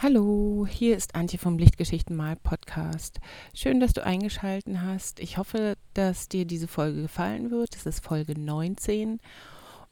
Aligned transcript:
Hallo, 0.00 0.64
hier 0.64 0.96
ist 0.96 1.16
Antje 1.16 1.40
vom 1.40 1.58
Lichtgeschichten 1.58 2.14
mal 2.14 2.36
Podcast. 2.36 3.18
Schön, 3.52 3.80
dass 3.80 3.94
du 3.94 4.04
eingeschalten 4.04 4.82
hast. 4.82 5.18
Ich 5.18 5.38
hoffe, 5.38 5.76
dass 5.92 6.28
dir 6.28 6.44
diese 6.44 6.68
Folge 6.68 7.02
gefallen 7.02 7.50
wird. 7.50 7.74
Es 7.74 7.84
ist 7.84 8.04
Folge 8.04 8.38
19 8.38 9.18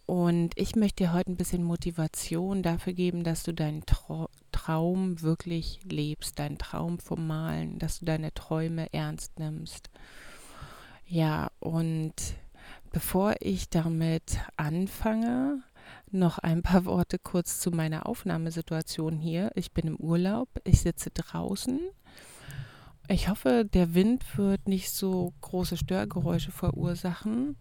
und 0.06 0.50
ich 0.54 0.76
möchte 0.76 1.02
dir 1.02 1.12
heute 1.12 1.32
ein 1.32 1.36
bisschen 1.36 1.64
Motivation 1.64 2.62
dafür 2.62 2.92
geben, 2.92 3.24
dass 3.24 3.42
du 3.42 3.52
deinen 3.52 3.84
Tra 3.84 4.28
Traum 4.52 5.22
wirklich 5.22 5.80
lebst, 5.82 6.38
deinen 6.38 6.58
Traum 6.58 7.00
vom 7.00 7.26
Malen, 7.26 7.80
dass 7.80 7.98
du 7.98 8.04
deine 8.04 8.32
Träume 8.32 8.86
ernst 8.92 9.40
nimmst. 9.40 9.90
Ja, 11.08 11.50
und 11.58 12.14
bevor 12.92 13.34
ich 13.40 13.70
damit 13.70 14.38
anfange, 14.56 15.64
noch 16.10 16.38
ein 16.38 16.62
paar 16.62 16.84
Worte 16.84 17.18
kurz 17.18 17.60
zu 17.60 17.70
meiner 17.70 18.06
Aufnahmesituation 18.06 19.18
hier. 19.18 19.50
Ich 19.54 19.72
bin 19.72 19.86
im 19.86 19.96
Urlaub, 19.96 20.48
ich 20.64 20.80
sitze 20.80 21.10
draußen. 21.10 21.80
Ich 23.08 23.28
hoffe, 23.28 23.64
der 23.64 23.94
Wind 23.94 24.24
wird 24.36 24.66
nicht 24.68 24.90
so 24.90 25.32
große 25.40 25.76
Störgeräusche 25.76 26.50
verursachen. 26.50 27.56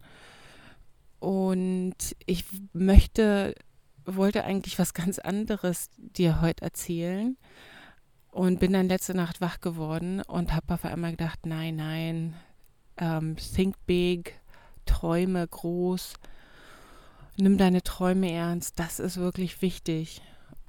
Und 1.20 1.96
ich 2.26 2.46
möchte, 2.74 3.56
wollte 4.06 4.44
eigentlich 4.44 4.80
was 4.80 4.94
ganz 4.94 5.20
anderes 5.20 5.90
dir 5.98 6.42
heute 6.42 6.64
erzählen 6.64 7.38
und 8.32 8.60
bin 8.60 8.74
dann 8.74 8.88
letzte 8.88 9.16
Nacht 9.16 9.40
wach 9.40 9.62
geworden 9.62 10.22
und 10.22 10.54
habe 10.54 10.74
auf 10.74 10.86
einmal 10.86 11.12
gedacht, 11.12 11.46
nein, 11.46 11.78
nein, 11.78 12.36
ähm, 12.98 13.36
think 13.38 13.76
big, 13.86 14.40
träume 14.86 15.48
groß 15.48 16.16
nimm 17.38 17.58
deine 17.58 17.84
Träume 17.84 18.32
ernst, 18.32 18.80
das 18.80 19.00
ist 19.00 19.18
wirklich 19.18 19.62
wichtig. 19.62 20.22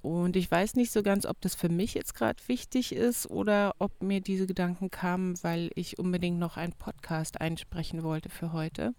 Und 0.03 0.37
ich 0.37 0.49
weiß 0.49 0.77
nicht 0.77 0.93
so 0.93 1.03
ganz, 1.03 1.27
ob 1.27 1.41
das 1.41 1.57
für 1.57 1.69
mich 1.69 1.95
jetzt 1.95 2.15
gerade 2.15 2.41
wichtig 2.47 2.95
ist 2.95 3.29
oder 3.29 3.75
ob 3.79 4.03
mir 4.03 4.21
diese 4.21 4.47
Gedanken 4.47 4.91
kamen, 4.91 5.35
weil 5.43 5.71
ich 5.75 5.99
unbedingt 5.99 6.39
noch 6.39 6.57
einen 6.57 6.75
Podcast 6.75 7.41
einsprechen 7.41 8.05
wollte 8.05 8.29
für 8.29 8.53
heute. 8.53 8.95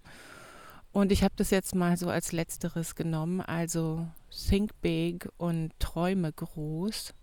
Und 0.91 1.11
ich 1.11 1.23
habe 1.23 1.33
das 1.37 1.49
jetzt 1.49 1.75
mal 1.75 1.95
so 1.95 2.09
als 2.09 2.31
letzteres 2.31 2.95
genommen, 2.95 3.39
also 3.39 4.07
Think 4.31 4.71
Big 4.81 5.29
und 5.37 5.71
Träume 5.79 6.33
groß 6.33 7.13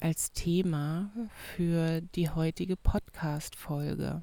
als 0.00 0.32
Thema 0.32 1.10
für 1.54 2.00
die 2.00 2.30
heutige 2.30 2.76
Podcast-Folge. 2.76 4.22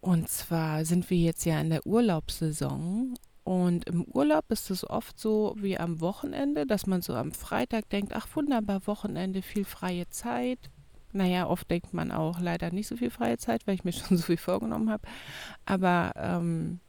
Und 0.00 0.28
zwar 0.28 0.84
sind 0.84 1.08
wir 1.08 1.18
jetzt 1.18 1.46
ja 1.46 1.60
in 1.60 1.70
der 1.70 1.86
Urlaubssaison 1.86 3.14
und 3.44 3.84
im 3.84 4.04
Urlaub 4.04 4.46
ist 4.48 4.70
es 4.70 4.88
oft 4.88 5.18
so 5.18 5.54
wie 5.58 5.78
am 5.78 6.00
Wochenende, 6.00 6.66
dass 6.66 6.86
man 6.86 7.02
so 7.02 7.14
am 7.14 7.30
Freitag 7.32 7.90
denkt, 7.90 8.14
ach 8.14 8.26
wunderbar, 8.34 8.86
Wochenende, 8.86 9.42
viel 9.42 9.66
freie 9.66 10.08
Zeit. 10.08 10.58
Naja, 11.12 11.46
oft 11.46 11.70
denkt 11.70 11.92
man 11.92 12.10
auch 12.10 12.40
leider 12.40 12.72
nicht 12.72 12.88
so 12.88 12.96
viel 12.96 13.10
freie 13.10 13.36
Zeit, 13.36 13.66
weil 13.66 13.74
ich 13.74 13.84
mir 13.84 13.92
schon 13.92 14.16
so 14.16 14.24
viel 14.24 14.38
vorgenommen 14.38 14.90
habe. 14.90 15.06
Aber 15.66 16.12
ähm, 16.16 16.80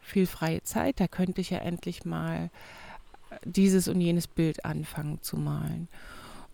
viel 0.00 0.26
freie 0.26 0.62
Zeit, 0.64 0.98
da 0.98 1.06
könnte 1.06 1.40
ich 1.40 1.50
ja 1.50 1.58
endlich 1.58 2.04
mal 2.04 2.50
dieses 3.44 3.86
und 3.86 4.00
jenes 4.00 4.26
Bild 4.26 4.64
anfangen 4.64 5.22
zu 5.22 5.36
malen. 5.36 5.88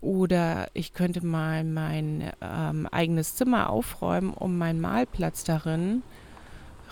Oder 0.02 0.68
ich 0.74 0.92
könnte 0.92 1.24
mal 1.24 1.64
mein 1.64 2.32
ähm, 2.42 2.86
eigenes 2.88 3.36
Zimmer 3.36 3.70
aufräumen, 3.70 4.34
um 4.34 4.58
meinen 4.58 4.80
Malplatz 4.80 5.44
darin 5.44 6.02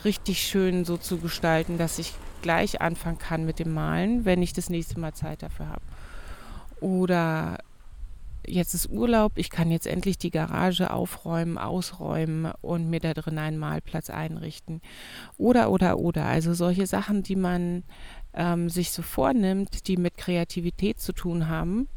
richtig 0.04 0.42
schön 0.42 0.84
so 0.84 0.96
zu 0.96 1.18
gestalten, 1.18 1.78
dass 1.78 1.98
ich 1.98 2.14
gleich 2.42 2.80
anfangen 2.80 3.18
kann 3.18 3.44
mit 3.44 3.58
dem 3.58 3.72
Malen, 3.72 4.24
wenn 4.24 4.42
ich 4.42 4.52
das 4.52 4.70
nächste 4.70 4.98
Mal 4.98 5.12
Zeit 5.12 5.42
dafür 5.42 5.68
habe. 5.68 5.82
Oder 6.80 7.58
jetzt 8.46 8.74
ist 8.74 8.90
Urlaub, 8.90 9.32
ich 9.36 9.50
kann 9.50 9.70
jetzt 9.70 9.86
endlich 9.86 10.18
die 10.18 10.30
Garage 10.30 10.90
aufräumen, 10.90 11.58
ausräumen 11.58 12.52
und 12.62 12.88
mir 12.88 13.00
da 13.00 13.14
drin 13.14 13.38
einen 13.38 13.58
Malplatz 13.58 14.10
einrichten. 14.10 14.80
Oder, 15.36 15.70
oder, 15.70 15.98
oder. 15.98 16.24
Also 16.24 16.54
solche 16.54 16.86
Sachen, 16.86 17.22
die 17.22 17.36
man 17.36 17.84
ähm, 18.32 18.70
sich 18.70 18.92
so 18.92 19.02
vornimmt, 19.02 19.86
die 19.88 19.96
mit 19.96 20.16
Kreativität 20.16 21.00
zu 21.00 21.12
tun 21.12 21.48
haben 21.48 21.88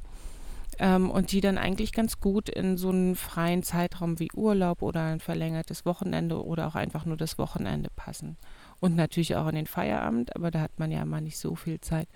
ähm, 0.79 1.09
und 1.09 1.31
die 1.31 1.41
dann 1.41 1.57
eigentlich 1.57 1.91
ganz 1.91 2.19
gut 2.19 2.49
in 2.49 2.77
so 2.77 2.89
einen 2.89 3.15
freien 3.15 3.63
Zeitraum 3.63 4.19
wie 4.19 4.31
Urlaub 4.33 4.81
oder 4.81 5.03
ein 5.03 5.19
verlängertes 5.19 5.85
Wochenende 5.85 6.43
oder 6.43 6.67
auch 6.67 6.75
einfach 6.75 7.05
nur 7.05 7.17
das 7.17 7.37
Wochenende 7.37 7.89
passen. 7.95 8.37
Und 8.79 8.95
natürlich 8.95 9.35
auch 9.35 9.45
an 9.45 9.55
den 9.55 9.67
Feierabend, 9.67 10.35
aber 10.35 10.51
da 10.51 10.61
hat 10.61 10.79
man 10.79 10.91
ja 10.91 11.05
mal 11.05 11.21
nicht 11.21 11.37
so 11.37 11.55
viel 11.55 11.79
Zeit. 11.81 12.07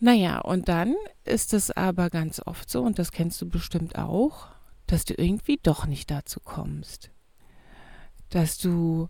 Naja, 0.00 0.38
und 0.40 0.68
dann 0.68 0.94
ist 1.24 1.52
es 1.54 1.70
aber 1.70 2.08
ganz 2.08 2.40
oft 2.44 2.70
so, 2.70 2.82
und 2.82 2.98
das 2.98 3.10
kennst 3.10 3.42
du 3.42 3.48
bestimmt 3.48 3.98
auch, 3.98 4.48
dass 4.86 5.04
du 5.04 5.14
irgendwie 5.14 5.58
doch 5.62 5.86
nicht 5.86 6.10
dazu 6.10 6.40
kommst. 6.40 7.10
Dass 8.30 8.58
du 8.58 9.08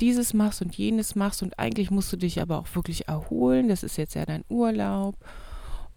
dieses 0.00 0.34
machst 0.34 0.62
und 0.62 0.76
jenes 0.76 1.14
machst 1.14 1.42
und 1.42 1.58
eigentlich 1.58 1.90
musst 1.90 2.12
du 2.12 2.16
dich 2.16 2.40
aber 2.40 2.58
auch 2.58 2.74
wirklich 2.74 3.08
erholen. 3.08 3.68
Das 3.68 3.82
ist 3.82 3.96
jetzt 3.96 4.14
ja 4.14 4.24
dein 4.24 4.44
Urlaub. 4.48 5.16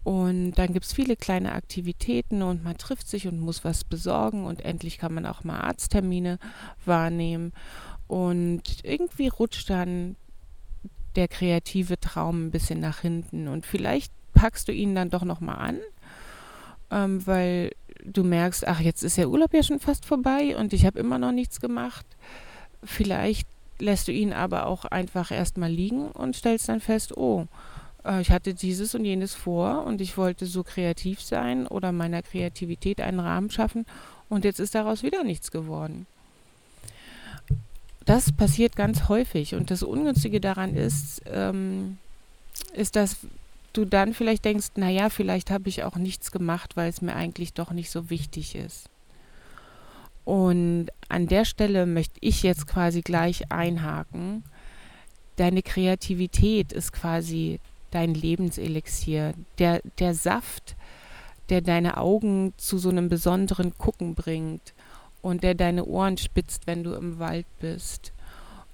Und 0.08 0.52
dann 0.52 0.72
gibt 0.72 0.86
es 0.86 0.94
viele 0.94 1.16
kleine 1.16 1.52
Aktivitäten 1.52 2.40
und 2.40 2.64
man 2.64 2.78
trifft 2.78 3.06
sich 3.08 3.28
und 3.28 3.40
muss 3.40 3.62
was 3.62 3.84
besorgen 3.84 4.46
und 4.46 4.64
endlich 4.64 4.96
kann 4.96 5.12
man 5.12 5.26
auch 5.26 5.44
mal 5.44 5.60
Arzttermine 5.60 6.38
wahrnehmen. 6.86 7.52
Und 8.06 8.62
irgendwie 8.84 9.28
rutscht 9.28 9.68
dann 9.68 10.16
der 11.14 11.28
kreative 11.28 12.00
Traum 12.00 12.46
ein 12.46 12.50
bisschen 12.50 12.80
nach 12.80 13.00
hinten. 13.00 13.48
Und 13.48 13.66
vielleicht 13.66 14.10
packst 14.32 14.68
du 14.68 14.72
ihn 14.72 14.94
dann 14.94 15.10
doch 15.10 15.24
nochmal 15.24 15.58
an, 15.58 15.78
ähm, 16.90 17.26
weil 17.26 17.72
du 18.02 18.24
merkst, 18.24 18.66
ach, 18.66 18.80
jetzt 18.80 19.02
ist 19.02 19.18
der 19.18 19.28
Urlaub 19.28 19.52
ja 19.52 19.62
schon 19.62 19.78
fast 19.78 20.06
vorbei 20.06 20.56
und 20.56 20.72
ich 20.72 20.86
habe 20.86 20.98
immer 20.98 21.18
noch 21.18 21.32
nichts 21.32 21.60
gemacht. 21.60 22.06
Vielleicht 22.82 23.46
lässt 23.78 24.08
du 24.08 24.12
ihn 24.12 24.32
aber 24.32 24.68
auch 24.68 24.86
einfach 24.86 25.30
erstmal 25.30 25.70
liegen 25.70 26.10
und 26.10 26.34
stellst 26.34 26.70
dann 26.70 26.80
fest, 26.80 27.14
oh, 27.14 27.46
äh, 28.04 28.20
ich 28.20 28.30
hatte 28.30 28.54
dieses 28.54 28.94
und 28.94 29.04
jenes 29.04 29.34
vor 29.34 29.84
und 29.84 30.00
ich 30.00 30.16
wollte 30.16 30.46
so 30.46 30.62
kreativ 30.62 31.22
sein 31.22 31.66
oder 31.66 31.92
meiner 31.92 32.22
Kreativität 32.22 33.00
einen 33.00 33.20
Rahmen 33.20 33.50
schaffen 33.50 33.86
und 34.28 34.44
jetzt 34.44 34.60
ist 34.60 34.74
daraus 34.74 35.02
wieder 35.02 35.24
nichts 35.24 35.50
geworden 35.50 36.06
das 38.08 38.32
passiert 38.32 38.74
ganz 38.74 39.10
häufig. 39.10 39.54
Und 39.54 39.70
das 39.70 39.82
Ungünstige 39.82 40.40
daran 40.40 40.74
ist, 40.74 41.20
ähm, 41.26 41.98
ist, 42.72 42.96
dass 42.96 43.18
du 43.74 43.84
dann 43.84 44.14
vielleicht 44.14 44.46
denkst, 44.46 44.68
naja, 44.76 45.10
vielleicht 45.10 45.50
habe 45.50 45.68
ich 45.68 45.84
auch 45.84 45.96
nichts 45.96 46.30
gemacht, 46.30 46.74
weil 46.74 46.88
es 46.88 47.02
mir 47.02 47.14
eigentlich 47.14 47.52
doch 47.52 47.70
nicht 47.70 47.90
so 47.90 48.08
wichtig 48.08 48.54
ist. 48.54 48.88
Und 50.24 50.88
an 51.10 51.26
der 51.26 51.44
Stelle 51.44 51.84
möchte 51.84 52.16
ich 52.20 52.42
jetzt 52.42 52.66
quasi 52.66 53.02
gleich 53.02 53.52
einhaken. 53.52 54.42
Deine 55.36 55.62
Kreativität 55.62 56.72
ist 56.72 56.92
quasi 56.92 57.60
dein 57.90 58.14
Lebenselixier, 58.14 59.34
der, 59.58 59.80
der 59.98 60.14
Saft, 60.14 60.76
der 61.48 61.60
deine 61.60 61.96
Augen 61.96 62.52
zu 62.56 62.78
so 62.78 62.90
einem 62.90 63.08
besonderen 63.08 63.76
Gucken 63.78 64.14
bringt 64.14 64.74
und 65.22 65.42
der 65.42 65.54
deine 65.54 65.84
Ohren 65.84 66.18
spitzt, 66.18 66.66
wenn 66.66 66.84
du 66.84 66.92
im 66.92 67.18
Wald 67.18 67.46
bist 67.60 68.12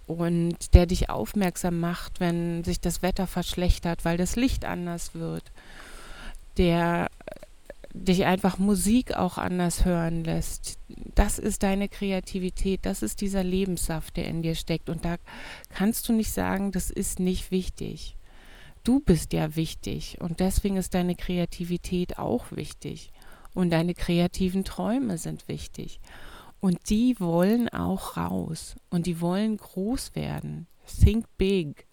und 0.07 0.75
der 0.75 0.87
dich 0.87 1.09
aufmerksam 1.09 1.81
macht, 1.81 2.21
wenn 2.21 2.65
sich 2.65 2.81
das 2.81 3.03
Wetter 3.03 3.27
verschlechtert, 3.27 4.05
weil 4.05 4.17
das 4.17 4.37
Licht 4.37 4.65
anders 4.65 5.15
wird, 5.15 5.45
der 6.57 7.09
dich 7.95 8.25
einfach 8.25 8.59
Musik 8.59 9.15
auch 9.15 9.39
anders 9.39 9.85
hören 9.85 10.25
lässt. 10.25 10.79
Das 11.15 11.39
ist 11.39 11.63
deine 11.63 11.89
Kreativität, 11.89 12.81
das 12.83 13.03
ist 13.03 13.21
dieser 13.21 13.45
Lebenssaft, 13.45 14.17
der 14.17 14.27
in 14.27 14.43
dir 14.43 14.57
steckt. 14.57 14.89
Und 14.89 15.05
da 15.05 15.17
kannst 15.71 16.09
du 16.09 16.13
nicht 16.13 16.33
sagen, 16.33 16.73
das 16.73 16.91
ist 16.91 17.21
nicht 17.21 17.53
wichtig. 17.53 18.17
Du 18.85 19.01
bist 19.01 19.33
ja 19.33 19.57
wichtig 19.57 20.19
und 20.21 20.41
deswegen 20.41 20.77
ist 20.77 20.95
deine 20.95 21.15
Kreativität 21.15 22.19
auch 22.19 22.53
wichtig. 22.53 23.13
Und 23.55 23.71
deine 23.71 23.95
kreativen 23.95 24.65
Träume 24.65 25.17
sind 25.17 25.49
wichtig. 25.49 26.01
Und 26.61 26.91
die 26.91 27.19
wollen 27.21 27.69
auch 27.69 28.17
raus 28.17 28.77
und 28.91 29.07
die 29.07 29.21
wollen 29.21 29.57
groß 29.57 30.15
werden. 30.15 30.67
Think 30.87 31.27
big. 31.39 31.87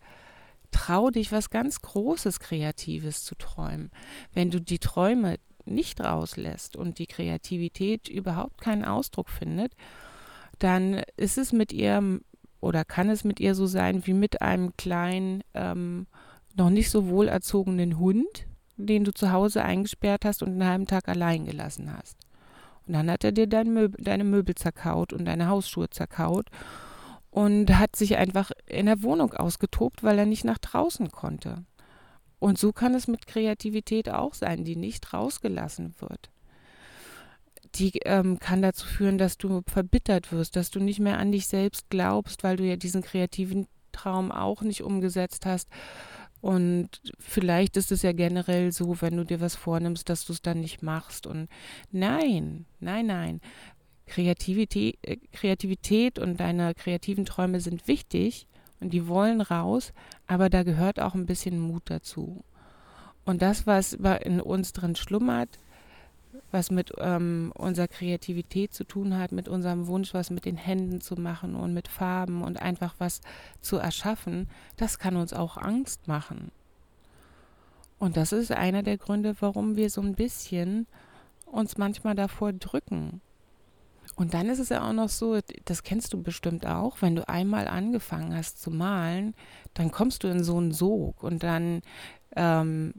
Trau 0.72 1.10
dich, 1.10 1.32
was 1.32 1.50
ganz 1.50 1.82
Großes, 1.82 2.40
Kreatives 2.40 3.24
zu 3.24 3.36
träumen. 3.36 3.92
Wenn 4.34 4.50
du 4.50 4.60
die 4.60 4.80
Träume 4.80 5.38
nicht 5.66 6.02
rauslässt 6.02 6.76
und 6.76 7.00
die 7.00 7.08
Kreativität 7.08 8.08
überhaupt 8.08 8.62
keinen 8.62 8.86
Ausdruck 8.86 9.30
findet, 9.30 9.76
dann 10.60 11.02
ist 11.18 11.38
es 11.38 11.54
mit 11.54 11.74
ihr 11.74 12.20
oder 12.60 12.86
kann 12.86 13.10
es 13.10 13.24
mit 13.24 13.40
ihr 13.40 13.56
so 13.56 13.66
sein 13.66 14.06
wie 14.06 14.14
mit 14.14 14.42
einem 14.42 14.76
kleinen, 14.78 15.44
ähm, 15.54 16.08
noch 16.58 16.70
nicht 16.70 16.90
so 16.90 17.08
wohlerzogenen 17.08 18.00
Hund, 18.00 18.48
den 18.78 19.04
du 19.04 19.14
zu 19.14 19.32
Hause 19.32 19.64
eingesperrt 19.64 20.26
hast 20.26 20.44
und 20.44 20.50
einen 20.50 20.66
halben 20.66 20.88
Tag 20.88 21.08
allein 21.08 21.46
gelassen 21.46 21.92
hast. 21.96 22.18
Und 22.88 22.94
dann 22.94 23.12
hat 23.12 23.24
er 23.24 23.32
dir 23.32 23.48
dein 23.48 23.74
Möbel, 23.74 24.04
deine 24.04 24.24
Möbel 24.24 24.56
zerkaut 24.56 25.14
und 25.14 25.26
deine 25.26 25.48
Hausschuhe 25.48 25.90
zerkaut 25.90 26.48
und 27.30 27.78
hat 27.78 27.96
sich 27.96 28.18
einfach 28.18 28.52
in 28.68 28.88
der 28.88 29.04
Wohnung 29.04 29.34
ausgetobt, 29.34 30.04
weil 30.04 30.20
er 30.20 30.26
nicht 30.26 30.44
nach 30.44 30.58
draußen 30.58 31.12
konnte. 31.12 31.64
Und 32.40 32.58
so 32.58 32.74
kann 32.74 32.96
es 32.96 33.08
mit 33.08 33.28
Kreativität 33.28 34.10
auch 34.10 34.34
sein, 34.34 34.64
die 34.64 34.76
nicht 34.76 35.14
rausgelassen 35.14 35.96
wird. 36.00 36.32
Die 37.76 38.00
ähm, 38.04 38.40
kann 38.40 38.62
dazu 38.62 38.86
führen, 38.86 39.18
dass 39.18 39.38
du 39.38 39.62
verbittert 39.68 40.32
wirst, 40.32 40.56
dass 40.56 40.72
du 40.72 40.80
nicht 40.80 41.00
mehr 41.00 41.20
an 41.20 41.32
dich 41.32 41.48
selbst 41.48 41.90
glaubst, 41.90 42.44
weil 42.44 42.58
du 42.58 42.66
ja 42.66 42.76
diesen 42.76 43.02
kreativen 43.02 43.68
Traum 43.92 44.32
auch 44.32 44.62
nicht 44.64 44.84
umgesetzt 44.84 45.46
hast. 45.46 45.70
Und 46.42 46.90
vielleicht 47.20 47.78
ist 47.78 47.92
es 47.92 48.02
ja 48.02 48.14
generell 48.14 48.72
so, 48.72 49.02
wenn 49.02 49.16
du 49.16 49.24
dir 49.24 49.42
was 49.42 49.56
vornimmst, 49.56 50.10
dass 50.10 50.26
du 50.26 50.34
es 50.34 50.42
dann 50.42 50.60
nicht 50.60 50.82
machst. 50.82 51.28
Und 51.28 51.48
nein, 51.92 52.66
nein, 52.80 53.06
nein. 53.06 53.42
Kreativität, 54.08 54.98
äh, 55.04 55.18
Kreativität 55.32 56.20
und 56.20 56.40
deine 56.40 56.74
kreativen 56.74 57.26
Träume 57.26 57.60
sind 57.62 57.88
wichtig 57.88 58.48
und 58.80 58.92
die 58.92 59.08
wollen 59.08 59.40
raus, 59.40 59.94
aber 60.28 60.50
da 60.50 60.64
gehört 60.64 61.00
auch 61.00 61.14
ein 61.14 61.28
bisschen 61.28 61.60
Mut 61.60 61.84
dazu. 61.86 62.44
Und 63.24 63.42
das, 63.42 63.68
was 63.68 63.94
in 63.94 64.42
uns 64.42 64.74
drin 64.74 64.96
schlummert, 64.96 65.60
was 66.52 66.72
mit 66.72 66.92
ähm, 66.98 67.52
unserer 67.56 67.88
Kreativität 67.88 68.74
zu 68.74 68.84
tun 68.84 69.18
hat, 69.18 69.32
mit 69.32 69.48
unserem 69.48 69.88
Wunsch, 69.88 70.14
was 70.14 70.30
mit 70.30 70.46
den 70.46 70.58
Händen 70.58 71.02
zu 71.02 71.16
machen 71.16 71.56
und 71.56 71.74
mit 71.74 71.88
Farben 71.88 72.42
und 72.44 72.62
einfach 72.62 72.96
was 73.00 73.22
zu 73.62 73.78
erschaffen, 73.78 74.50
das 74.78 75.00
kann 75.00 75.16
uns 75.16 75.34
auch 75.34 75.58
Angst 75.58 76.08
machen. 76.08 76.52
Und 78.00 78.18
das 78.18 78.32
ist 78.32 78.52
einer 78.52 78.84
der 78.84 78.98
Gründe, 78.98 79.36
warum 79.40 79.76
wir 79.76 79.90
so 79.90 80.02
ein 80.02 80.16
bisschen 80.16 80.88
uns 81.46 81.78
manchmal 81.78 82.16
davor 82.16 82.54
drücken. 82.54 83.22
Und 84.16 84.34
dann 84.34 84.50
ist 84.50 84.60
es 84.60 84.70
ja 84.70 84.88
auch 84.88 84.94
noch 84.94 85.10
so, 85.10 85.40
das 85.66 85.84
kennst 85.84 86.14
du 86.14 86.22
bestimmt 86.22 86.66
auch, 86.66 87.02
wenn 87.02 87.16
du 87.16 87.28
einmal 87.30 87.68
angefangen 87.68 88.36
hast 88.36 88.62
zu 88.62 88.72
malen, 88.72 89.36
dann 89.74 89.92
kommst 89.92 90.24
du 90.24 90.28
in 90.28 90.44
so 90.44 90.58
einen 90.58 90.72
Sog 90.74 91.24
und 91.24 91.44
dann 91.44 91.82
ähm, 92.36 92.94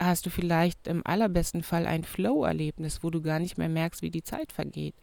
hast 0.00 0.26
du 0.26 0.30
vielleicht 0.30 0.86
im 0.86 1.06
allerbesten 1.06 1.62
Fall 1.62 1.86
ein 1.86 2.04
Flow-Erlebnis, 2.04 3.02
wo 3.02 3.10
du 3.10 3.22
gar 3.22 3.38
nicht 3.38 3.58
mehr 3.58 3.68
merkst, 3.68 4.02
wie 4.02 4.10
die 4.10 4.22
Zeit 4.22 4.52
vergeht. 4.52 4.94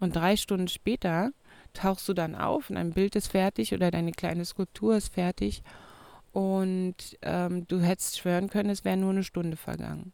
Und 0.00 0.16
drei 0.16 0.36
Stunden 0.36 0.68
später 0.68 1.32
tauchst 1.72 2.08
du 2.08 2.14
dann 2.14 2.34
auf 2.34 2.70
und 2.70 2.76
ein 2.76 2.92
Bild 2.92 3.16
ist 3.16 3.28
fertig 3.28 3.72
oder 3.72 3.90
deine 3.90 4.12
kleine 4.12 4.44
Skulptur 4.44 4.96
ist 4.96 5.12
fertig 5.12 5.62
und 6.32 6.96
ähm, 7.22 7.66
du 7.68 7.80
hättest 7.80 8.18
schwören 8.18 8.50
können, 8.50 8.70
es 8.70 8.84
wäre 8.84 8.96
nur 8.96 9.10
eine 9.10 9.22
Stunde 9.22 9.56
vergangen. 9.56 10.12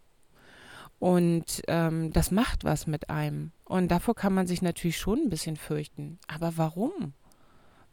Und 0.99 1.63
ähm, 1.67 2.13
das 2.13 2.31
macht 2.31 2.63
was 2.63 2.87
mit 2.87 3.09
einem. 3.09 3.53
Und 3.65 3.89
davor 3.89 4.15
kann 4.15 4.35
man 4.35 4.47
sich 4.47 4.61
natürlich 4.61 4.99
schon 4.99 5.21
ein 5.21 5.31
bisschen 5.31 5.57
fürchten. 5.57 6.19
Aber 6.29 6.59
warum? 6.59 7.15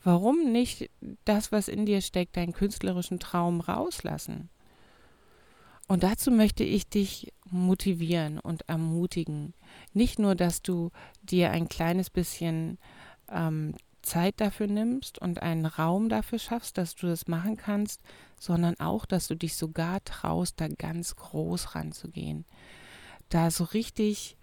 Warum 0.03 0.51
nicht 0.51 0.89
das, 1.23 1.53
was 1.53 1.69
in 1.69 1.85
dir 1.85 2.01
steckt, 2.01 2.35
deinen 2.35 2.51
künstlerischen 2.51 3.19
Traum 3.19 3.61
rauslassen? 3.61 4.49
Und 5.87 6.03
dazu 6.03 6.31
möchte 6.31 6.63
ich 6.63 6.87
dich 6.87 7.33
motivieren 7.49 8.39
und 8.39 8.67
ermutigen. 8.67 9.53
Nicht 9.93 10.19
nur, 10.19 10.35
dass 10.35 10.61
du 10.61 10.91
dir 11.23 11.51
ein 11.51 11.69
kleines 11.69 12.09
bisschen 12.09 12.77
ähm, 13.29 13.73
Zeit 14.01 14.35
dafür 14.41 14.67
nimmst 14.67 15.19
und 15.19 15.41
einen 15.41 15.65
Raum 15.65 16.09
dafür 16.09 16.39
schaffst, 16.39 16.77
dass 16.77 16.95
du 16.95 17.07
das 17.07 17.27
machen 17.27 17.55
kannst, 17.55 18.01
sondern 18.37 18.79
auch, 18.79 19.05
dass 19.05 19.27
du 19.27 19.35
dich 19.35 19.55
sogar 19.55 20.03
traust, 20.03 20.59
da 20.59 20.67
ganz 20.67 21.15
groß 21.15 21.75
ranzugehen 21.75 22.45
da 23.29 23.51
so 23.51 23.63
richtig 23.65 24.37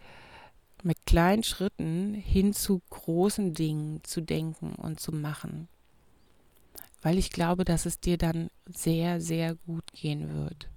mit 0.82 1.06
kleinen 1.06 1.43
Schritten 1.43 2.14
hin 2.14 2.52
zu 2.52 2.82
großen 2.90 3.55
Dingen 3.55 4.02
zu 4.05 4.20
denken 4.20 4.75
und 4.75 5.00
zu 5.00 5.12
machen. 5.12 5.69
Weil 7.00 7.19
ich 7.19 7.31
glaube, 7.31 7.64
dass 7.64 7.87
es 7.87 8.00
dir 8.00 8.19
dann 8.19 8.50
sehr, 8.67 9.20
sehr 9.20 9.55
gut 9.55 9.85
gehen 9.93 10.35
wird. 10.35 10.69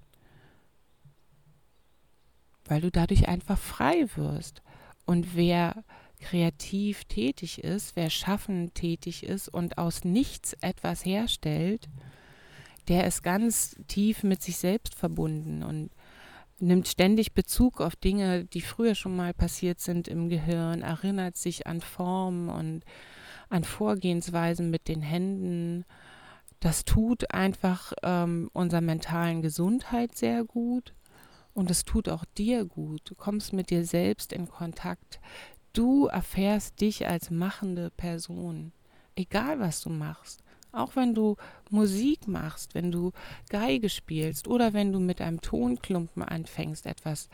Weil 2.68 2.80
du 2.80 2.90
dadurch 2.90 3.28
einfach 3.28 3.58
frei 3.58 4.06
wirst. 4.14 4.62
Und 5.04 5.34
wer 5.34 5.84
kreativ 6.20 7.04
tätig 7.04 7.64
ist, 7.64 7.96
wer 7.96 8.10
schaffend 8.10 8.74
tätig 8.74 9.24
ist 9.24 9.48
und 9.48 9.78
aus 9.78 10.04
nichts 10.04 10.52
etwas 10.60 11.04
herstellt, 11.04 11.88
der 12.88 13.06
ist 13.06 13.22
ganz 13.22 13.76
tief 13.86 14.22
mit 14.22 14.42
sich 14.42 14.56
selbst 14.56 14.94
verbunden 14.94 15.62
und 15.62 15.90
nimmt 16.58 16.88
ständig 16.88 17.34
Bezug 17.34 17.80
auf 17.80 17.96
Dinge, 17.96 18.44
die 18.44 18.60
früher 18.60 18.94
schon 18.94 19.14
mal 19.14 19.32
passiert 19.32 19.80
sind 19.80 20.08
im 20.08 20.28
Gehirn, 20.28 20.82
erinnert 20.82 21.36
sich 21.36 21.66
an 21.66 21.80
Formen 21.80 22.48
und 22.48 22.84
an 23.48 23.64
Vorgehensweisen 23.64 24.70
mit 24.70 24.88
den 24.88 25.02
Händen. 25.02 25.84
Das 26.60 26.84
tut 26.84 27.32
einfach 27.32 27.92
ähm, 28.02 28.50
unserer 28.52 28.80
mentalen 28.80 29.42
Gesundheit 29.42 30.16
sehr 30.16 30.44
gut 30.44 30.94
und 31.58 31.72
es 31.72 31.84
tut 31.84 32.08
auch 32.08 32.24
dir 32.36 32.64
gut. 32.64 33.00
Du 33.04 33.16
kommst 33.16 33.52
mit 33.52 33.70
dir 33.70 33.84
selbst 33.84 34.32
in 34.32 34.48
Kontakt. 34.48 35.18
Du 35.72 36.06
erfährst 36.06 36.80
dich 36.80 37.08
als 37.08 37.30
machende 37.30 37.90
Person, 37.90 38.70
egal 39.16 39.58
was 39.58 39.80
du 39.80 39.90
machst. 39.90 40.44
Auch 40.70 40.94
wenn 40.94 41.14
du 41.14 41.34
Musik 41.68 42.28
machst, 42.28 42.76
wenn 42.76 42.92
du 42.92 43.10
Geige 43.48 43.88
spielst 43.88 44.46
oder 44.46 44.72
wenn 44.72 44.92
du 44.92 45.00
mit 45.00 45.20
einem 45.20 45.40
Tonklumpen 45.40 46.22
anfängst, 46.22 46.86
etwas 46.86 47.28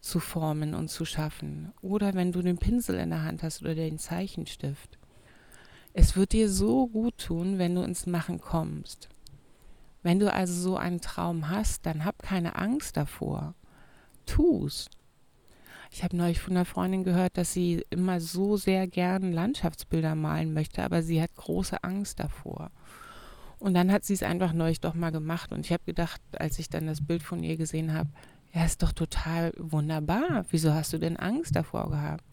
zu 0.00 0.18
formen 0.18 0.72
und 0.72 0.88
zu 0.88 1.04
schaffen. 1.04 1.74
Oder 1.82 2.14
wenn 2.14 2.32
du 2.32 2.40
den 2.40 2.56
Pinsel 2.56 2.98
in 2.98 3.10
der 3.10 3.24
Hand 3.24 3.42
hast 3.42 3.60
oder 3.60 3.74
den 3.74 3.98
Zeichenstift. 3.98 4.98
Es 5.92 6.16
wird 6.16 6.32
dir 6.32 6.48
so 6.48 6.86
gut 6.86 7.18
tun, 7.18 7.58
wenn 7.58 7.74
du 7.74 7.82
ins 7.82 8.06
Machen 8.06 8.40
kommst. 8.40 9.10
Wenn 10.02 10.20
du 10.20 10.32
also 10.32 10.54
so 10.54 10.76
einen 10.76 11.00
Traum 11.00 11.48
hast, 11.50 11.84
dann 11.84 12.04
hab 12.04 12.22
keine 12.22 12.56
Angst 12.56 12.96
davor. 12.96 13.54
Tu's. 14.28 14.88
Ich 15.90 16.04
habe 16.04 16.16
neulich 16.16 16.40
von 16.40 16.54
einer 16.54 16.66
Freundin 16.66 17.02
gehört, 17.02 17.36
dass 17.38 17.52
sie 17.52 17.84
immer 17.90 18.20
so 18.20 18.56
sehr 18.56 18.86
gern 18.86 19.32
Landschaftsbilder 19.32 20.14
malen 20.14 20.52
möchte, 20.52 20.82
aber 20.82 21.02
sie 21.02 21.20
hat 21.20 21.34
große 21.34 21.82
Angst 21.82 22.20
davor. 22.20 22.70
Und 23.58 23.74
dann 23.74 23.90
hat 23.90 24.04
sie 24.04 24.14
es 24.14 24.22
einfach 24.22 24.52
neulich 24.52 24.80
doch 24.80 24.94
mal 24.94 25.10
gemacht. 25.10 25.50
Und 25.50 25.60
ich 25.60 25.72
habe 25.72 25.82
gedacht, 25.84 26.20
als 26.38 26.58
ich 26.58 26.68
dann 26.68 26.86
das 26.86 27.04
Bild 27.04 27.22
von 27.22 27.42
ihr 27.42 27.56
gesehen 27.56 27.92
habe, 27.94 28.10
ja, 28.52 28.64
ist 28.64 28.82
doch 28.82 28.92
total 28.92 29.52
wunderbar. 29.56 30.44
Wieso 30.50 30.72
hast 30.74 30.92
du 30.92 30.98
denn 30.98 31.16
Angst 31.16 31.56
davor 31.56 31.90
gehabt? 31.90 32.24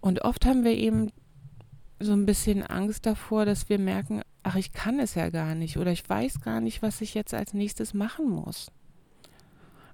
Und 0.00 0.22
oft 0.22 0.44
haben 0.44 0.64
wir 0.64 0.72
eben 0.72 1.12
so 2.00 2.12
ein 2.12 2.26
bisschen 2.26 2.62
Angst 2.62 3.06
davor, 3.06 3.46
dass 3.46 3.68
wir 3.68 3.78
merken, 3.78 4.22
ach, 4.42 4.56
ich 4.56 4.72
kann 4.72 4.98
es 4.98 5.14
ja 5.14 5.30
gar 5.30 5.54
nicht 5.54 5.78
oder 5.78 5.92
ich 5.92 6.08
weiß 6.08 6.40
gar 6.40 6.60
nicht, 6.60 6.82
was 6.82 7.00
ich 7.00 7.14
jetzt 7.14 7.32
als 7.32 7.54
nächstes 7.54 7.94
machen 7.94 8.28
muss. 8.28 8.70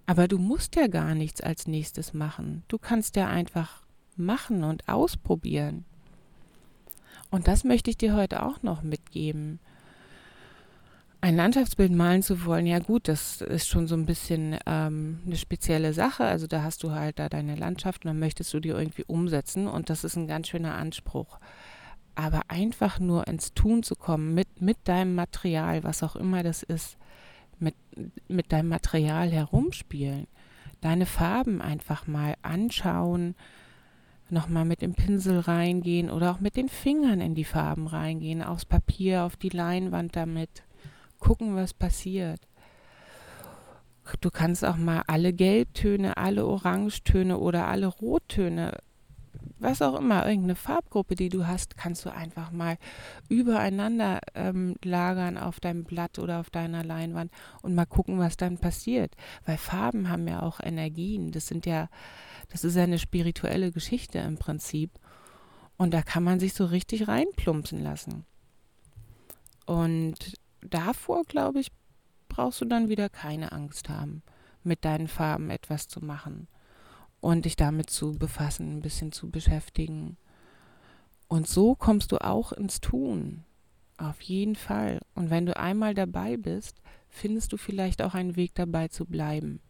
Aber 0.07 0.29
du 0.29 0.39
musst 0.39 0.77
ja 0.77 0.87
gar 0.89 1.15
nichts 1.15 1.41
als 1.41 1.67
nächstes 1.67 2.15
machen. 2.15 2.65
Du 2.69 2.79
kannst 2.79 3.17
ja 3.17 3.29
einfach 3.29 3.83
machen 4.17 4.65
und 4.65 4.89
ausprobieren. 4.89 5.85
Und 7.31 7.49
das 7.49 7.65
möchte 7.65 7.91
ich 7.91 7.97
dir 7.97 8.15
heute 8.15 8.43
auch 8.45 8.63
noch 8.63 8.83
mitgeben. 8.83 9.61
Ein 11.23 11.37
Landschaftsbild 11.37 11.93
malen 11.93 12.23
zu 12.23 12.47
wollen, 12.47 12.67
ja 12.67 12.79
gut, 12.79 13.07
das 13.07 13.43
ist 13.43 13.69
schon 13.69 13.87
so 13.87 13.95
ein 13.95 14.07
bisschen 14.07 14.57
ähm, 14.67 15.21
eine 15.27 15.37
spezielle 15.37 15.93
Sache. 15.93 16.25
Also 16.25 16.47
da 16.47 16.63
hast 16.63 16.83
du 16.83 16.93
halt 16.93 17.19
da 17.19 17.29
deine 17.29 17.57
Landschaft 17.57 18.05
und 18.05 18.09
dann 18.09 18.19
möchtest 18.19 18.53
du 18.55 18.61
die 18.61 18.71
irgendwie 18.71 19.05
umsetzen 19.05 19.69
und 19.69 19.91
das 19.91 20.03
ist 20.03 20.17
ein 20.17 20.27
ganz 20.27 20.49
schöner 20.49 20.75
Anspruch. 20.75 21.39
Aber 22.15 22.43
einfach 22.49 22.99
nur 22.99 23.29
ins 23.29 23.53
Tun 23.53 23.83
zu 23.83 23.97
kommen 23.97 24.35
mit, 24.35 24.61
mit 24.61 24.79
deinem 24.85 25.15
Material, 25.15 25.85
was 25.85 26.03
auch 26.03 26.17
immer 26.17 26.43
das 26.43 26.63
ist, 26.63 26.97
mit, 27.61 27.75
mit 28.29 28.53
deinem 28.53 28.69
Material 28.69 29.31
herumspielen, 29.31 30.27
deine 30.81 31.07
Farben 31.07 31.61
einfach 31.61 32.07
mal 32.07 32.35
anschauen, 32.43 33.35
nochmal 34.31 34.65
mit 34.65 34.83
dem 34.83 34.95
Pinsel 34.95 35.41
reingehen 35.41 36.11
oder 36.11 36.31
auch 36.31 36.41
mit 36.41 36.57
den 36.57 36.69
Fingern 36.69 37.21
in 37.21 37.35
die 37.35 37.45
Farben 37.45 37.87
reingehen, 37.87 38.43
aufs 38.43 38.65
Papier, 38.65 39.25
auf 39.25 39.37
die 39.37 39.49
Leinwand 39.49 40.17
damit, 40.17 40.65
gucken, 41.19 41.55
was 41.55 41.75
passiert. 41.75 42.41
Du 44.21 44.31
kannst 44.31 44.65
auch 44.65 44.77
mal 44.77 45.03
alle 45.07 45.33
Gelbtöne, 45.33 46.17
alle 46.17 46.47
Orangetöne 46.47 47.39
oder 47.39 47.69
alle 47.69 47.87
Rottöne 47.87 48.79
was 49.61 49.83
auch 49.83 49.99
immer, 49.99 50.27
irgendeine 50.27 50.57
Farbgruppe, 50.57 51.15
die 51.15 51.29
du 51.29 51.47
hast, 51.47 51.77
kannst 51.77 52.05
du 52.05 52.13
einfach 52.13 52.51
mal 52.51 52.79
übereinander 53.29 54.21
ähm, 54.35 54.77
lagern 54.85 55.37
auf 55.37 55.61
deinem 55.61 55.85
Blatt 55.85 56.19
oder 56.19 56.41
auf 56.41 56.51
deiner 56.51 56.83
Leinwand 56.83 57.31
und 57.63 57.75
mal 57.75 57.87
gucken, 57.87 58.19
was 58.19 58.37
dann 58.37 58.59
passiert. 58.59 59.15
Weil 59.45 59.59
Farben 59.59 60.09
haben 60.09 60.27
ja 60.27 60.43
auch 60.43 60.61
Energien. 60.61 61.31
Das 61.31 61.47
sind 61.47 61.67
ja, 61.67 61.89
das 62.49 62.65
ist 62.65 62.77
ja 62.77 62.85
eine 62.85 62.99
spirituelle 62.99 63.71
Geschichte 63.71 64.19
im 64.19 64.37
Prinzip. 64.37 64.91
Und 65.77 65.93
da 65.95 66.03
kann 66.03 66.25
man 66.25 66.41
sich 66.41 66.55
so 66.55 66.65
richtig 66.65 67.09
reinplumpsen 67.09 67.83
lassen. 67.83 68.25
Und 69.67 70.35
davor, 70.63 71.25
glaube 71.25 71.61
ich, 71.61 71.71
brauchst 72.29 72.61
du 72.61 72.65
dann 72.65 72.89
wieder 72.89 73.09
keine 73.09 73.53
Angst 73.53 73.89
haben, 73.89 74.23
mit 74.63 74.85
deinen 74.85 75.09
Farben 75.09 75.51
etwas 75.51 75.89
zu 75.89 76.05
machen 76.05 76.49
und 77.21 77.45
dich 77.45 77.57
damit 77.57 77.91
zu 77.91 78.13
befassen, 78.13 78.77
ein 78.77 78.81
bisschen 78.81 79.13
zu 79.13 79.31
beschäftigen. 79.31 80.17
Und 81.29 81.47
so 81.47 81.75
kommst 81.75 82.13
du 82.13 82.19
auch 82.19 82.53
ins 82.53 82.81
Tun. 82.81 83.45
Auf 83.99 84.21
jeden 84.23 84.57
Fall. 84.57 85.01
Und 85.15 85.31
wenn 85.31 85.47
du 85.47 85.57
einmal 85.57 85.95
dabei 85.95 86.37
bist, 86.37 86.81
findest 87.09 87.53
du 87.53 87.57
vielleicht 87.57 88.03
auch 88.03 88.15
einen 88.15 88.37
Weg 88.37 88.55
dabei 88.55 88.89
zu 88.89 89.05
bleiben, 89.05 89.61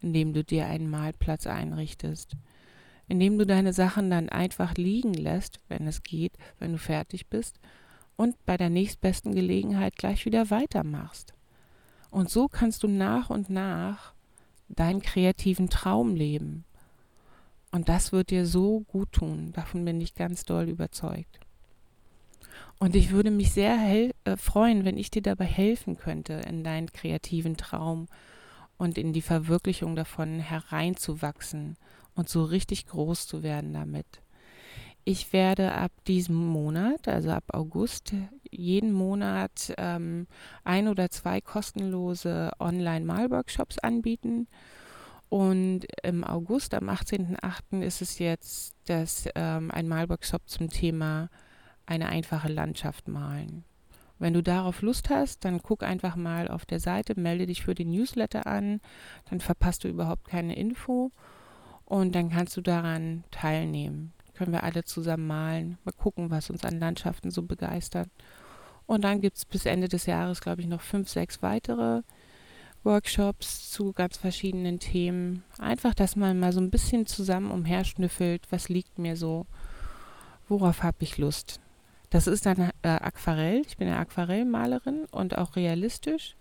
indem 0.00 0.32
du 0.32 0.44
dir 0.44 0.66
einen 0.66 0.88
Malplatz 0.88 1.46
einrichtest, 1.46 2.36
indem 3.08 3.36
du 3.36 3.46
deine 3.46 3.72
Sachen 3.72 4.10
dann 4.10 4.28
einfach 4.28 4.74
liegen 4.74 5.14
lässt, 5.14 5.58
wenn 5.68 5.86
es 5.86 6.02
geht, 6.02 6.38
wenn 6.58 6.72
du 6.72 6.78
fertig 6.78 7.28
bist, 7.28 7.58
und 8.16 8.36
bei 8.46 8.56
der 8.56 8.70
nächstbesten 8.70 9.34
Gelegenheit 9.34 9.96
gleich 9.96 10.24
wieder 10.24 10.50
weitermachst. 10.50 11.34
Und 12.10 12.30
so 12.30 12.46
kannst 12.46 12.84
du 12.84 12.88
nach 12.88 13.28
und 13.28 13.50
nach 13.50 14.14
deinen 14.68 15.02
kreativen 15.02 15.68
Traum 15.68 16.14
leben. 16.14 16.64
Und 17.74 17.88
das 17.88 18.12
wird 18.12 18.30
dir 18.30 18.46
so 18.46 18.84
gut 18.86 19.10
tun, 19.10 19.50
davon 19.52 19.84
bin 19.84 20.00
ich 20.00 20.14
ganz 20.14 20.44
doll 20.44 20.68
überzeugt. 20.68 21.40
Und 22.78 22.94
ich 22.94 23.10
würde 23.10 23.32
mich 23.32 23.50
sehr 23.50 23.76
äh, 24.22 24.36
freuen, 24.36 24.84
wenn 24.84 24.96
ich 24.96 25.10
dir 25.10 25.22
dabei 25.22 25.46
helfen 25.46 25.96
könnte, 25.96 26.34
in 26.34 26.62
deinen 26.62 26.92
kreativen 26.92 27.56
Traum 27.56 28.06
und 28.78 28.96
in 28.96 29.12
die 29.12 29.22
Verwirklichung 29.22 29.96
davon 29.96 30.38
hereinzuwachsen 30.38 31.76
und 32.14 32.28
so 32.28 32.44
richtig 32.44 32.86
groß 32.86 33.26
zu 33.26 33.42
werden 33.42 33.72
damit. 33.72 34.22
Ich 35.04 35.32
werde 35.32 35.72
ab 35.72 35.90
diesem 36.06 36.36
Monat, 36.36 37.08
also 37.08 37.30
ab 37.30 37.42
August, 37.52 38.14
jeden 38.52 38.92
Monat 38.92 39.74
ähm, 39.78 40.28
ein 40.62 40.86
oder 40.86 41.10
zwei 41.10 41.40
kostenlose 41.40 42.52
Online-Malworkshops 42.60 43.80
anbieten. 43.80 44.46
Und 45.34 45.86
im 46.04 46.22
August, 46.22 46.74
am 46.74 46.88
18.08. 46.88 47.82
ist 47.82 48.00
es 48.00 48.20
jetzt 48.20 48.72
das, 48.84 49.28
ähm, 49.34 49.72
ein 49.72 49.88
Malworkshop 49.88 50.48
zum 50.48 50.70
Thema 50.70 51.28
eine 51.86 52.08
einfache 52.08 52.46
Landschaft 52.46 53.08
malen. 53.08 53.64
Wenn 54.20 54.32
du 54.32 54.44
darauf 54.44 54.80
Lust 54.80 55.10
hast, 55.10 55.44
dann 55.44 55.60
guck 55.60 55.82
einfach 55.82 56.14
mal 56.14 56.46
auf 56.46 56.66
der 56.66 56.78
Seite, 56.78 57.18
melde 57.18 57.46
dich 57.46 57.64
für 57.64 57.74
den 57.74 57.90
Newsletter 57.90 58.46
an, 58.46 58.80
dann 59.28 59.40
verpasst 59.40 59.82
du 59.82 59.88
überhaupt 59.88 60.28
keine 60.28 60.54
Info 60.54 61.10
und 61.84 62.14
dann 62.14 62.30
kannst 62.30 62.56
du 62.56 62.60
daran 62.60 63.24
teilnehmen. 63.32 64.12
Können 64.34 64.52
wir 64.52 64.62
alle 64.62 64.84
zusammen 64.84 65.26
malen, 65.26 65.78
mal 65.84 65.94
gucken, 65.94 66.30
was 66.30 66.48
uns 66.48 66.64
an 66.64 66.78
Landschaften 66.78 67.32
so 67.32 67.42
begeistert. 67.42 68.08
Und 68.86 69.02
dann 69.02 69.20
gibt 69.20 69.38
es 69.38 69.44
bis 69.44 69.66
Ende 69.66 69.88
des 69.88 70.06
Jahres, 70.06 70.40
glaube 70.40 70.60
ich, 70.60 70.68
noch 70.68 70.80
fünf, 70.80 71.08
sechs 71.08 71.42
weitere 71.42 72.02
Workshops 72.84 73.70
zu 73.70 73.92
ganz 73.92 74.16
verschiedenen 74.16 74.78
Themen. 74.78 75.42
Einfach, 75.58 75.94
dass 75.94 76.16
man 76.16 76.38
mal 76.38 76.52
so 76.52 76.60
ein 76.60 76.70
bisschen 76.70 77.06
zusammen 77.06 77.50
umherschnüffelt, 77.50 78.46
was 78.50 78.68
liegt 78.68 78.98
mir 78.98 79.16
so, 79.16 79.46
worauf 80.48 80.82
habe 80.82 80.98
ich 81.00 81.18
Lust. 81.18 81.60
Das 82.10 82.26
ist 82.26 82.46
dann 82.46 82.70
äh, 82.82 82.88
Aquarell. 82.88 83.62
Ich 83.66 83.76
bin 83.76 83.88
ja 83.88 83.98
Aquarellmalerin 83.98 85.06
und 85.10 85.36
auch 85.36 85.56
realistisch. 85.56 86.36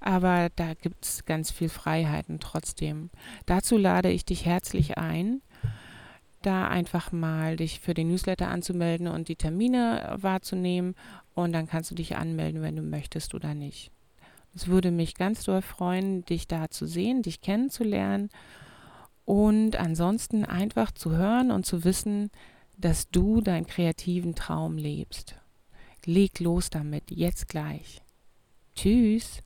Aber 0.00 0.48
da 0.56 0.74
gibt 0.74 1.04
es 1.04 1.24
ganz 1.24 1.50
viel 1.50 1.68
Freiheiten 1.68 2.40
trotzdem. 2.40 3.10
Dazu 3.46 3.78
lade 3.78 4.10
ich 4.10 4.24
dich 4.24 4.44
herzlich 4.44 4.98
ein, 4.98 5.40
da 6.42 6.68
einfach 6.68 7.12
mal 7.12 7.56
dich 7.56 7.80
für 7.80 7.94
den 7.94 8.08
Newsletter 8.08 8.48
anzumelden 8.48 9.06
und 9.06 9.28
die 9.28 9.36
Termine 9.36 10.16
wahrzunehmen. 10.20 10.94
Und 11.34 11.52
dann 11.52 11.68
kannst 11.68 11.90
du 11.90 11.94
dich 11.94 12.16
anmelden, 12.16 12.60
wenn 12.60 12.76
du 12.76 12.82
möchtest 12.82 13.34
oder 13.34 13.54
nicht. 13.54 13.90
Es 14.54 14.68
würde 14.68 14.90
mich 14.90 15.14
ganz 15.14 15.44
doll 15.44 15.62
freuen, 15.62 16.24
dich 16.24 16.46
da 16.46 16.70
zu 16.70 16.86
sehen, 16.86 17.22
dich 17.22 17.40
kennenzulernen 17.40 18.30
und 19.24 19.76
ansonsten 19.76 20.44
einfach 20.44 20.92
zu 20.92 21.12
hören 21.12 21.50
und 21.50 21.66
zu 21.66 21.84
wissen, 21.84 22.30
dass 22.76 23.08
du 23.10 23.40
deinen 23.40 23.66
kreativen 23.66 24.34
Traum 24.34 24.76
lebst. 24.76 25.36
Leg 26.04 26.40
los 26.40 26.70
damit, 26.70 27.10
jetzt 27.10 27.48
gleich. 27.48 28.02
Tschüss. 28.74 29.40